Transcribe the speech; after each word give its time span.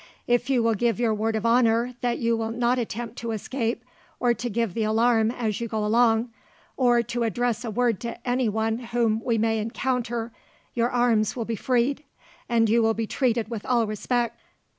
If 0.25 0.49
you 0.49 0.63
will 0.63 0.73
give 0.73 0.99
your 0.99 1.13
word 1.13 1.35
of 1.35 1.45
honour 1.45 1.93
that 2.01 2.17
you 2.17 2.35
will 2.35 2.49
not 2.49 2.79
attempt 2.79 3.17
to 3.17 3.29
escape, 3.33 3.85
or 4.19 4.33
to 4.33 4.49
give 4.49 4.73
the 4.73 4.81
alarm 4.81 5.29
as 5.29 5.61
you 5.61 5.67
go 5.67 5.85
along, 5.85 6.31
or 6.75 7.03
to 7.03 7.21
address 7.21 7.63
a 7.63 7.69
word 7.69 7.99
to 7.99 8.27
anyone 8.27 8.79
whom 8.79 9.21
we 9.23 9.37
may 9.37 9.59
encounter, 9.59 10.31
your 10.73 10.89
arms 10.89 11.35
will 11.35 11.45
be 11.45 11.55
freed, 11.55 12.03
and 12.49 12.67
you 12.67 12.81
will 12.81 12.95
be 12.95 13.05
treated 13.05 13.49
with 13.49 13.63
all 13.63 13.85
respect. 13.85 14.39